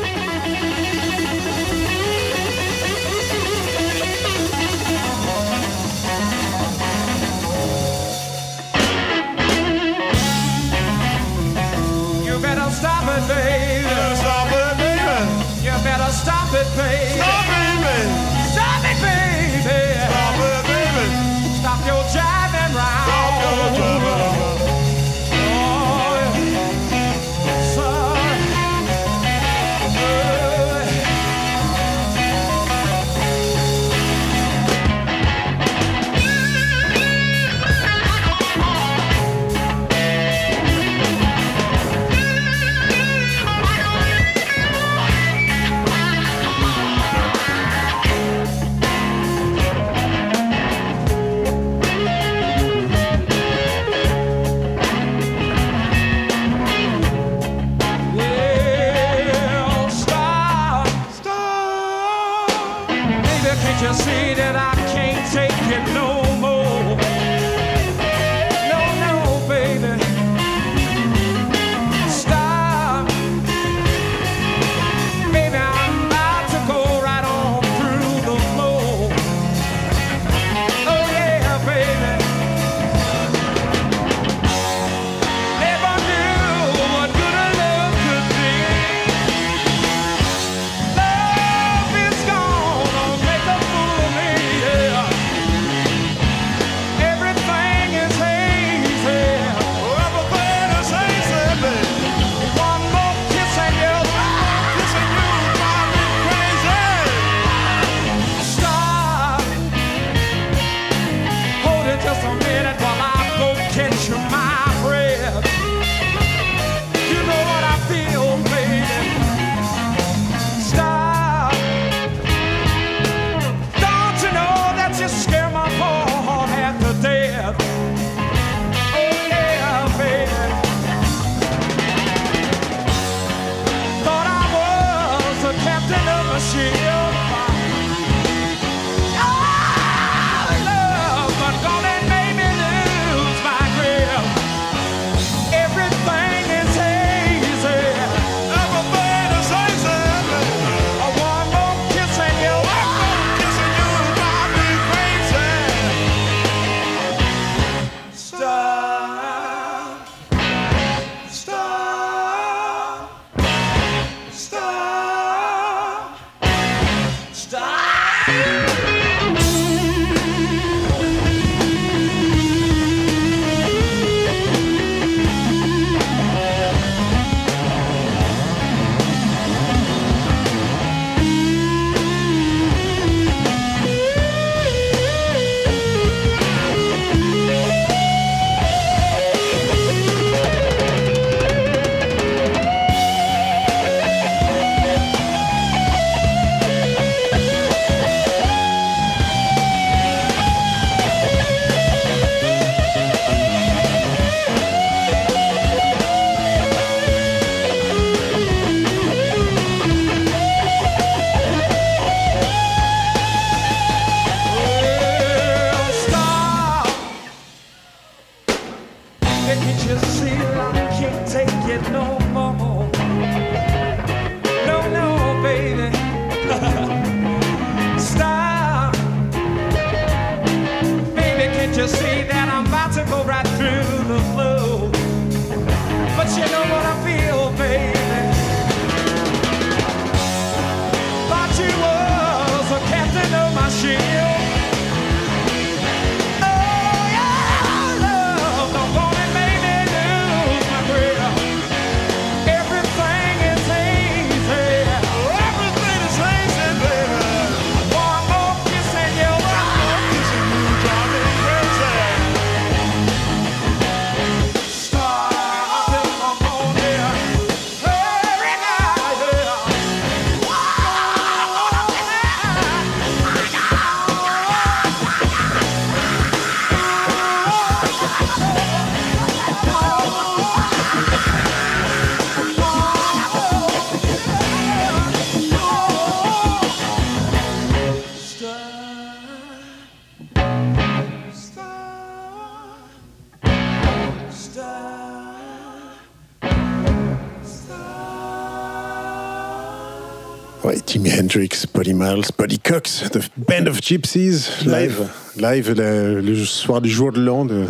Hendrix, 301.31 301.65
Buddy 301.73 301.95
Miles, 301.95 302.25
Buddy 302.37 302.59
Cox, 302.59 303.05
The 303.13 303.21
Band 303.37 303.69
of 303.69 303.81
Gypsies, 303.81 304.65
live, 304.67 305.07
live 305.37 305.75
le, 305.77 306.21
le 306.21 306.45
soir 306.45 306.81
du 306.81 306.91
jour 306.91 307.13
de 307.13 307.21
l'an 307.21 307.45
de 307.45 307.67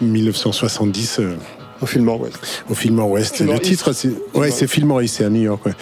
1970 0.00 1.20
euh, 1.20 1.36
Au 1.80 1.86
film 1.86 2.08
Ouest. 2.08 2.36
au 2.68 2.74
West. 3.12 3.36
Fillmore 3.36 3.54
le 3.54 3.60
titre, 3.60 3.92
c'est 3.92 4.10
ouais, 4.34 4.50
c'est 4.50 4.66
Fillmore 4.66 5.02
East, 5.02 5.18
c'est 5.18 5.24
à 5.24 5.30
New 5.30 5.42
York. 5.42 5.64
ouais. 5.66 5.72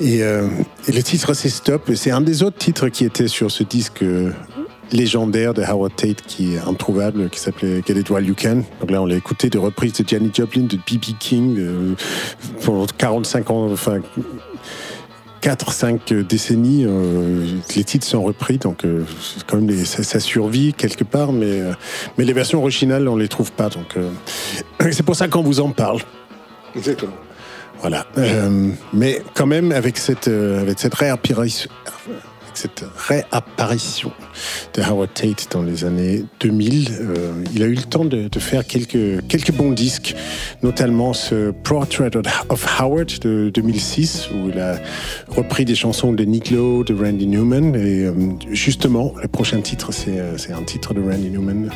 Et, 0.00 0.22
euh, 0.22 0.48
et 0.88 0.92
le 0.92 1.02
titre, 1.02 1.34
c'est 1.34 1.50
Stop. 1.50 1.90
C'est 1.94 2.10
un 2.10 2.22
des 2.22 2.42
autres 2.42 2.56
titres 2.56 2.88
qui 2.88 3.04
était 3.04 3.28
sur 3.28 3.50
ce 3.50 3.64
disque 3.64 4.02
euh, 4.02 4.30
légendaire 4.92 5.52
de 5.52 5.62
Howard 5.62 5.94
Tate 5.94 6.22
qui 6.26 6.54
est 6.54 6.58
introuvable, 6.58 7.28
qui 7.28 7.38
s'appelait 7.38 7.82
Get 7.86 8.00
It 8.00 8.08
While 8.08 8.26
You 8.26 8.34
Can. 8.40 8.62
Donc 8.80 8.90
là, 8.90 9.02
on 9.02 9.06
l'a 9.06 9.16
écouté 9.16 9.50
de 9.50 9.58
reprises 9.58 9.92
de 9.92 10.08
Janis 10.08 10.30
Joplin, 10.34 10.62
de 10.62 10.76
B.B. 10.76 11.18
King 11.18 11.56
euh, 11.58 11.94
pendant 12.64 12.86
45 12.86 13.50
ans, 13.50 13.70
enfin 13.70 14.00
4-5 15.42 16.12
décennies, 16.22 16.84
euh, 16.86 17.44
les 17.76 17.84
titres 17.84 18.06
sont 18.06 18.22
repris, 18.22 18.58
donc 18.58 18.84
euh, 18.84 19.04
quand 19.46 19.56
même 19.56 19.68
les- 19.68 19.84
ça, 19.84 20.02
ça 20.04 20.20
survit 20.20 20.72
quelque 20.72 21.04
part, 21.04 21.32
mais, 21.32 21.60
euh, 21.60 21.72
mais 22.16 22.24
les 22.24 22.32
versions 22.32 22.60
originales, 22.60 23.08
on 23.08 23.16
les 23.16 23.28
trouve 23.28 23.50
pas. 23.52 23.68
Donc 23.68 23.96
euh, 23.96 24.08
c'est 24.92 25.02
pour 25.02 25.16
ça 25.16 25.26
qu'on 25.28 25.42
vous 25.42 25.60
en 25.60 25.70
parle. 25.70 26.00
Exactement. 26.76 27.12
Voilà. 27.80 28.06
Euh, 28.16 28.70
mais 28.92 29.20
quand 29.34 29.46
même, 29.46 29.72
avec 29.72 29.98
cette, 29.98 30.28
euh, 30.28 30.60
avec 30.62 30.78
cette 30.78 30.94
réapparition, 30.94 31.68
cette 32.54 32.84
réapparition 32.96 34.12
de 34.74 34.82
Howard 34.82 35.12
Tate 35.14 35.48
dans 35.50 35.62
les 35.62 35.84
années 35.84 36.24
2000, 36.40 36.88
euh, 36.90 37.44
il 37.54 37.62
a 37.62 37.66
eu 37.66 37.74
le 37.74 37.82
temps 37.82 38.04
de, 38.04 38.28
faire 38.38 38.66
quelques, 38.66 39.26
quelques 39.28 39.52
bons 39.52 39.72
disques, 39.72 40.14
notamment 40.62 41.12
ce 41.12 41.50
Portrait 41.50 42.10
of 42.48 42.80
Howard 42.80 43.18
de 43.20 43.50
2006, 43.54 44.28
où 44.30 44.48
il 44.48 44.58
a 44.58 44.76
repris 45.28 45.64
des 45.64 45.74
chansons 45.74 46.12
de 46.12 46.24
Nick 46.24 46.50
Lowe, 46.50 46.84
de 46.84 46.94
Randy 46.94 47.26
Newman. 47.26 47.74
Et 47.74 48.04
euh, 48.04 48.12
justement, 48.50 49.14
le 49.20 49.28
prochain 49.28 49.60
titre, 49.60 49.92
c'est 49.92 50.18
euh, 50.18 50.36
c'est 50.38 50.52
un 50.52 50.62
titre 50.62 50.94
de 50.94 51.00
Randy 51.00 51.30
Newman, 51.30 51.70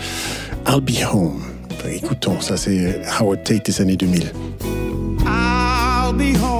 I'll 0.68 0.80
Be 0.80 1.02
Home. 1.12 1.42
Écoutons, 1.88 2.40
ça 2.40 2.56
c'est 2.56 3.00
Howard 3.18 3.44
Tate 3.44 3.66
des 3.66 3.80
années 3.80 3.96
2000. 3.96 4.32
I'll 5.26 6.12
be 6.12 6.36
home. 6.36 6.55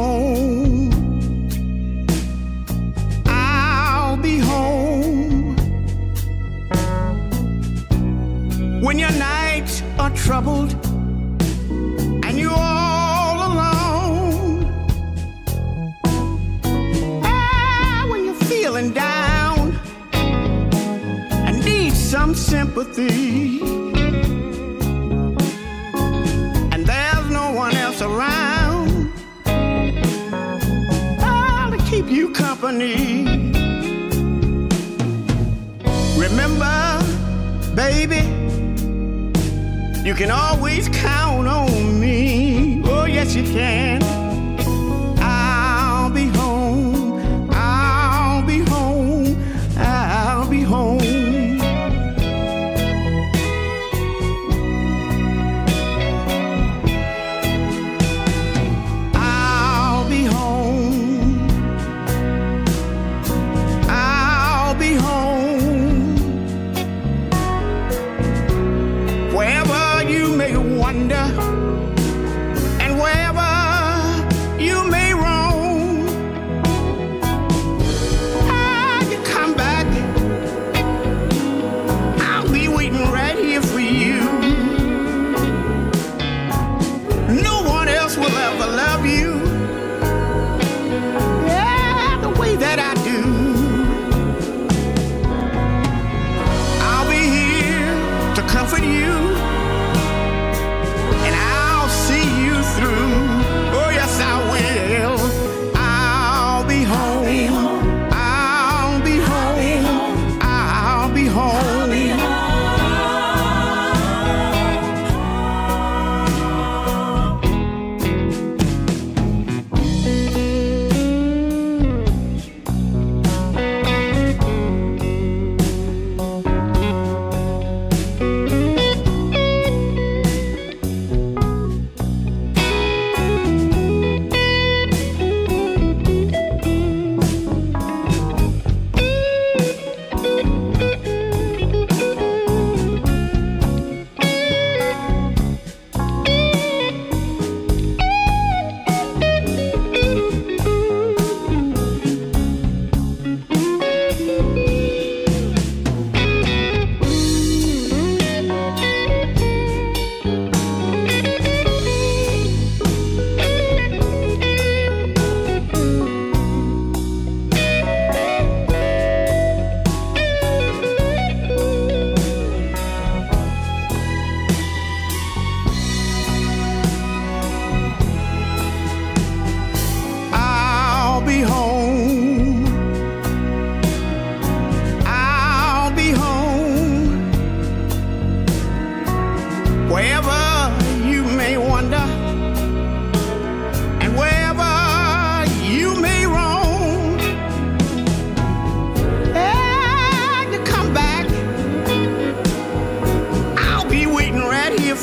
Troubled 10.26 10.72
and 12.26 12.36
you're 12.36 12.50
all 12.50 13.36
alone. 13.48 14.64
Ah, 17.22 18.04
when 18.10 18.24
you're 18.24 18.42
feeling 18.50 18.92
down 18.92 19.78
and 21.46 21.64
need 21.64 21.92
some 21.92 22.34
sympathy. 22.34 23.60
and 26.72 26.84
there's 26.84 27.30
no 27.30 27.52
one 27.52 27.76
else 27.76 28.02
around 28.02 29.12
oh, 31.20 31.68
to 31.70 31.78
keep 31.88 32.10
you 32.10 32.32
company. 32.32 32.94
Remember, 36.18 37.00
baby, 37.76 38.35
you 40.06 40.14
can 40.14 40.30
always 40.30 40.88
count 40.88 41.48
on 41.48 41.98
me. 41.98 42.80
Oh, 42.84 43.06
yes, 43.06 43.34
you 43.34 43.42
can. 43.42 44.05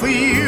For 0.03 0.09
you. 0.09 0.42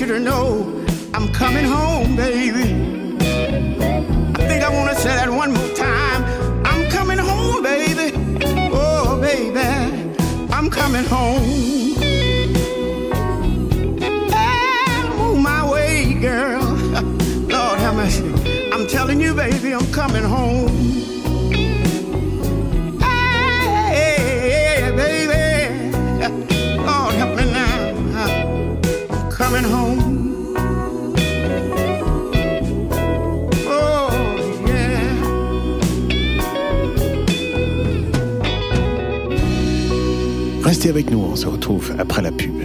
you 0.00 0.06
to 0.06 0.18
know 0.18 0.82
I'm 1.12 1.28
coming 1.30 1.66
home, 1.66 2.16
baby. 2.16 2.72
I 3.20 4.48
think 4.48 4.64
I 4.64 4.70
want 4.72 4.88
to 4.88 4.96
say 4.96 5.10
that 5.10 5.28
one 5.28 5.52
more 5.52 5.59
avec 40.90 41.10
nous. 41.10 41.20
On 41.20 41.36
se 41.36 41.46
retrouve 41.46 41.94
après 41.98 42.20
la 42.20 42.32
pub. 42.32 42.59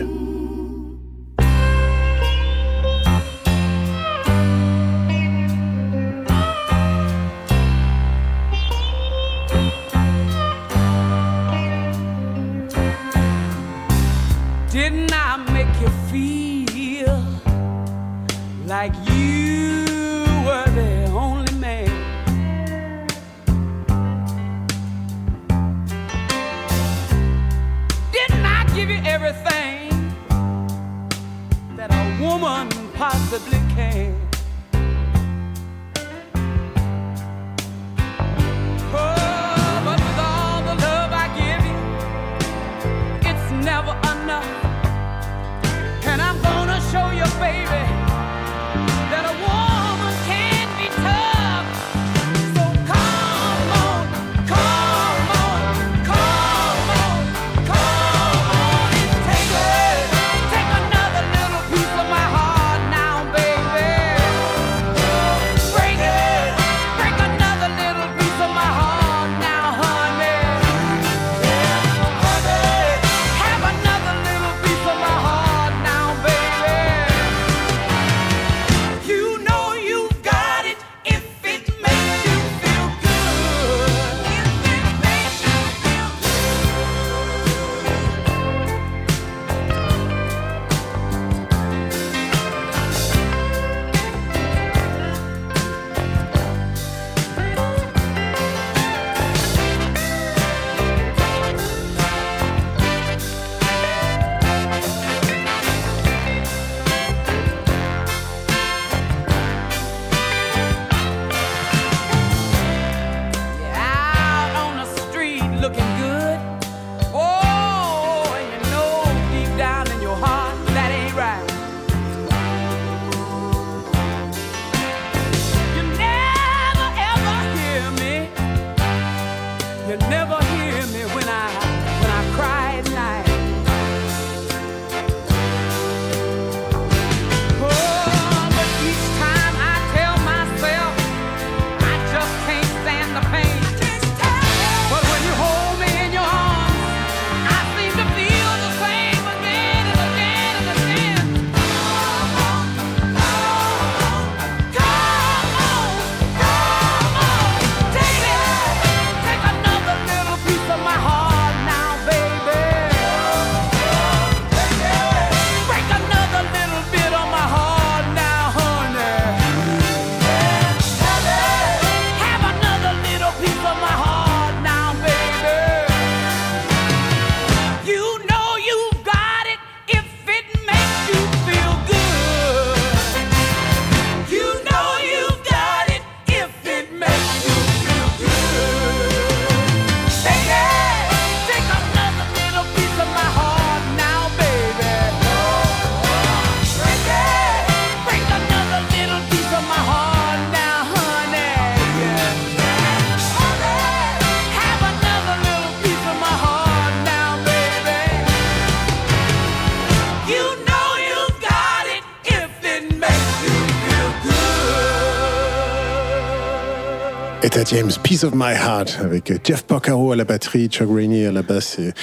Rita 217.56 217.74
James, 217.74 217.92
Piece 218.04 218.26
of 218.26 218.34
My 218.36 218.54
Heart, 218.54 219.00
avec 219.02 219.32
euh, 219.32 219.38
Jeff 219.42 219.64
Porcaro 219.64 220.12
à 220.12 220.18
la 220.18 220.26
batterie, 220.26 220.68
Chuck 220.68 220.90
Rainey 220.94 221.26
à 221.26 221.32
la 221.32 221.42
basse. 221.42 221.78
C'est 221.78 221.94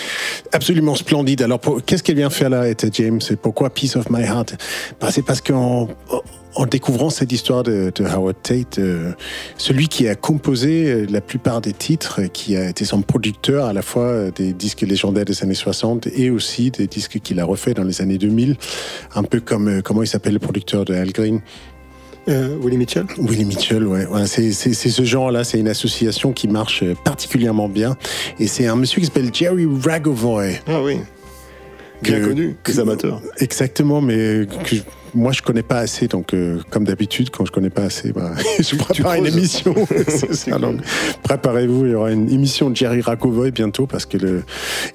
absolument 0.51 0.95
splendide. 0.95 1.43
Alors, 1.43 1.61
qu'est-ce 1.85 2.03
qu'elle 2.03 2.17
vient 2.17 2.31
faire 2.31 2.49
là, 2.49 2.63
Rita 2.63 2.89
James 2.91 3.21
Et 3.29 3.37
pourquoi 3.37 3.69
Piece 3.69 3.97
of 3.97 4.09
My 4.09 4.23
Heart? 4.23 4.55
Bah, 4.99 5.09
C'est 5.11 5.21
parce 5.21 5.43
qu'en 5.43 5.89
en 6.55 6.67
découvrant 6.67 7.11
cette 7.11 7.33
histoire 7.33 7.63
de, 7.63 7.93
de 7.95 8.05
Howard 8.05 8.37
Tate, 8.43 8.79
euh, 8.79 9.13
celui 9.57 9.89
qui 9.89 10.09
a 10.09 10.15
composé 10.15 10.87
euh, 10.87 11.07
la 11.09 11.21
plupart 11.21 11.61
des 11.61 11.73
titres, 11.73 12.23
qui 12.33 12.57
a 12.57 12.69
été 12.69 12.85
son 12.85 13.03
producteur 13.03 13.67
à 13.67 13.73
la 13.73 13.83
fois 13.83 14.05
euh, 14.05 14.31
des 14.31 14.53
disques 14.53 14.83
légendaires 14.83 15.25
des 15.25 15.43
années 15.43 15.55
60 15.55 16.09
et 16.09 16.31
aussi 16.31 16.71
des 16.71 16.87
disques 16.87 17.21
qu'il 17.21 17.41
a 17.41 17.45
refait 17.45 17.75
dans 17.75 17.85
les 17.85 18.03
années 18.03 18.19
2000, 18.19 18.57
un 19.15 19.23
peu 19.23 19.41
comme 19.41 19.83
comment 19.83 20.03
il 20.03 20.09
s'appelle 20.09 20.35
le 20.35 20.39
producteur 20.39 20.85
de 20.85 20.95
Al 20.95 21.13
Green, 21.13 21.41
euh, 22.29 22.57
Willie 22.63 22.79
Mitchell 22.79 23.07
Willie 23.19 23.45
Mitchell, 23.45 23.85
ouais. 23.85 24.07
c'est 24.27 24.53
ce 24.53 25.03
genre-là, 25.03 25.43
c'est 25.43 25.59
une 25.59 25.69
association 25.69 26.33
qui 26.33 26.47
marche 26.47 26.83
euh, 26.83 26.95
particulièrement 27.05 27.69
bien. 27.69 27.97
Et 28.39 28.47
c'est 28.47 28.67
un 28.67 28.77
monsieur 28.77 29.01
qui 29.01 29.07
s'appelle 29.07 29.31
Jerry 29.33 29.67
Ragovoy. 29.67 30.61
Ah 30.69 30.83
oui. 30.83 30.99
Bien 32.03 32.21
connu, 32.21 32.57
des 32.65 32.81
amateurs. 32.81 33.21
Exactement, 33.39 34.01
mais 34.01 34.47
moi 35.15 35.33
je 35.33 35.43
connais 35.43 35.63
pas 35.63 35.79
assez, 35.79 36.09
donc 36.09 36.35
euh, 36.35 36.61
comme 36.71 36.85
d'habitude, 36.85 37.31
quand 37.31 37.45
je 37.45 37.53
connais 37.53 37.71
pas 37.71 37.83
assez, 37.83 38.13
bah, 38.13 38.33
je 38.59 38.77
prépare 38.77 39.15
une 39.15 39.27
émission. 39.27 39.75
C'est 40.09 40.53
préparez-vous, 41.23 41.87
il 41.87 41.93
y 41.93 41.95
aura 41.95 42.13
une 42.13 42.31
émission 42.31 42.71
de 42.71 42.77
Jerry 42.77 43.01
Rakovoy 43.01 43.51
bientôt 43.51 43.87
parce 43.87 44.07
que 44.07 44.19
le, 44.19 44.43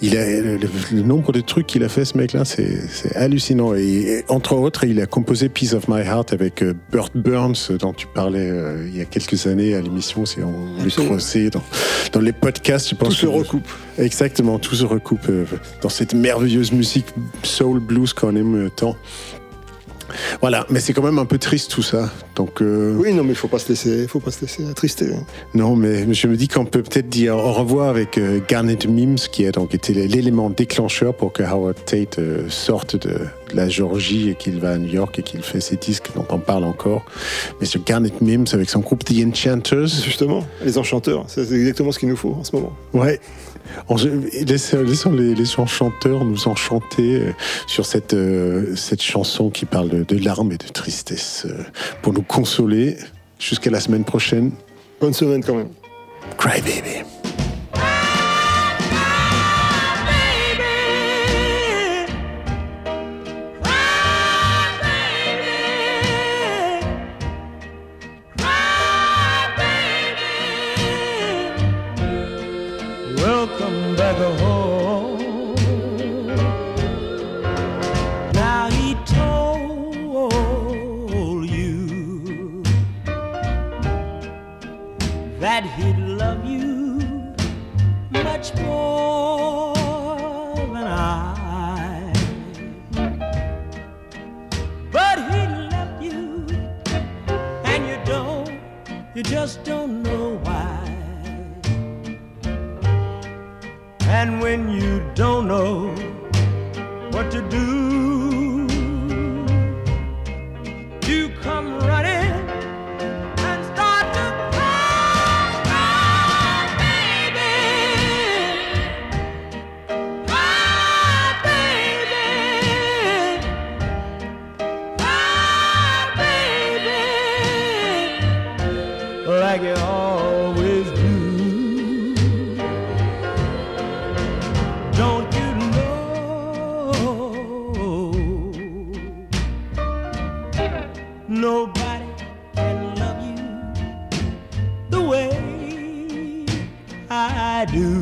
il 0.01 0.17
a, 0.17 0.25
le, 0.25 0.59
le 0.91 1.01
nombre 1.01 1.31
de 1.31 1.41
trucs 1.41 1.67
qu'il 1.67 1.83
a 1.83 1.89
fait, 1.89 2.05
ce 2.05 2.17
mec-là, 2.17 2.45
c'est 2.45 2.87
c'est 2.87 3.15
hallucinant. 3.15 3.75
Et, 3.75 3.81
et 3.81 4.25
entre 4.27 4.53
autres, 4.53 4.83
il 4.83 4.99
a 5.01 5.05
composé 5.05 5.49
Piece 5.49 5.73
of 5.73 5.87
My 5.87 6.01
Heart 6.01 6.33
avec 6.33 6.63
euh, 6.63 6.73
Burt 6.91 7.15
Burns, 7.15 7.77
dont 7.79 7.93
tu 7.93 8.07
parlais 8.07 8.49
euh, 8.49 8.87
il 8.87 8.97
y 8.97 9.01
a 9.01 9.05
quelques 9.05 9.47
années 9.47 9.73
à 9.75 9.81
l'émission. 9.81 10.25
Si 10.25 10.39
on 10.41 10.83
les 10.83 10.91
creusait 10.91 11.49
dans, 11.49 11.63
dans 12.11 12.21
les 12.21 12.33
podcasts, 12.33 12.89
je 12.89 12.95
pense 12.95 13.09
Tout 13.09 13.15
se 13.15 13.25
recoupe. 13.27 13.67
Exactement, 13.97 14.59
tout 14.59 14.75
se 14.75 14.85
recoupe 14.85 15.29
euh, 15.29 15.45
dans 15.81 15.89
cette 15.89 16.13
merveilleuse 16.13 16.71
musique 16.71 17.07
soul 17.43 17.79
blues 17.79 18.13
qu'on 18.13 18.35
aime 18.35 18.69
tant. 18.75 18.95
Voilà, 20.41 20.65
mais 20.69 20.79
c'est 20.79 20.93
quand 20.93 21.03
même 21.03 21.19
un 21.19 21.25
peu 21.25 21.37
triste 21.37 21.71
tout 21.71 21.81
ça. 21.81 22.09
Donc 22.35 22.61
euh, 22.61 22.95
Oui, 22.97 23.13
non, 23.13 23.23
mais 23.23 23.31
il 23.31 23.35
faut 23.35 23.47
pas 23.47 23.59
se 23.59 23.69
laisser, 23.69 24.07
faut 24.07 24.19
pas 24.19 24.31
se 24.31 24.41
laisser 24.41 24.65
attrister. 24.69 25.07
non, 25.53 25.75
mais 25.75 26.13
je 26.13 26.27
me 26.27 26.35
dis 26.35 26.47
qu'on 26.47 26.65
peut 26.65 26.83
peut-être 26.83 27.09
dire 27.09 27.35
au 27.35 27.51
revoir 27.53 27.89
avec 27.89 28.17
euh, 28.17 28.39
Garnet 28.47 28.77
Mims, 28.87 29.17
qui 29.31 29.45
a 29.45 29.51
donc 29.51 29.73
été 29.73 29.93
l'élément 29.93 30.49
déclencheur 30.49 31.13
pour 31.15 31.33
que 31.33 31.43
Howard 31.43 31.77
Tate 31.85 32.19
euh, 32.19 32.49
sorte 32.49 32.95
de, 32.95 33.09
de 33.09 33.55
la 33.55 33.67
Géorgie 33.69 34.29
et 34.29 34.35
qu'il 34.35 34.59
va 34.59 34.71
à 34.71 34.77
New 34.77 34.91
York 34.93 35.19
et 35.19 35.23
qu'il 35.23 35.41
fait 35.41 35.61
ses 35.61 35.75
disques 35.77 36.09
dont 36.15 36.25
on 36.29 36.39
parle 36.39 36.63
encore. 36.63 37.05
Mais 37.59 37.65
ce 37.65 37.77
Garnet 37.77 38.11
Mims 38.21 38.45
avec 38.53 38.69
son 38.69 38.79
groupe 38.79 39.03
The 39.03 39.25
Enchanters, 39.27 39.87
Justement, 39.87 40.45
les 40.63 40.77
enchanteurs, 40.77 41.25
c'est 41.27 41.51
exactement 41.51 41.91
ce 41.91 41.99
qu'il 41.99 42.09
nous 42.09 42.15
faut 42.15 42.33
en 42.39 42.43
ce 42.43 42.55
moment. 42.55 42.73
Ouais. 42.93 43.19
Laissons, 44.45 45.11
les, 45.11 45.35
les 45.35 45.45
chanteurs 45.45 46.23
nous 46.23 46.47
enchanter 46.47 47.15
euh, 47.15 47.33
sur 47.67 47.85
cette, 47.85 48.13
euh, 48.13 48.75
cette 48.75 49.01
chanson 49.01 49.49
qui 49.49 49.65
parle 49.65 49.89
de, 49.89 50.03
de 50.03 50.23
larmes 50.23 50.51
et 50.51 50.57
de 50.57 50.67
tristesse 50.67 51.45
euh, 51.49 51.63
pour 52.01 52.13
nous 52.13 52.21
consoler 52.21 52.97
jusqu'à 53.39 53.69
la 53.69 53.79
semaine 53.79 54.03
prochaine. 54.03 54.51
Bonne 54.99 55.13
semaine 55.13 55.43
quand 55.43 55.55
même. 55.55 55.69
Cry 56.37 56.61
baby. 56.61 57.16